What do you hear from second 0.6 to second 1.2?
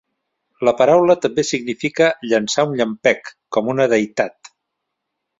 La paraula